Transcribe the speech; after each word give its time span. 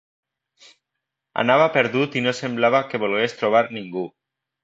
Anava 1.43 1.67
perdut 1.75 2.17
i 2.21 2.25
no 2.27 2.33
semblava 2.39 2.81
que 2.93 3.01
volgués 3.05 3.39
trobar 3.43 3.65
ningú. 3.79 4.07